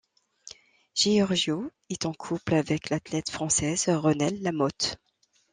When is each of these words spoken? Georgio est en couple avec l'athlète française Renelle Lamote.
Georgio 0.95 1.69
est 1.91 2.07
en 2.07 2.13
couple 2.15 2.55
avec 2.55 2.89
l'athlète 2.89 3.29
française 3.29 3.87
Renelle 3.87 4.41
Lamote. 4.41 4.97